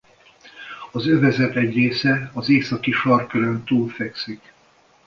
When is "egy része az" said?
1.55-2.49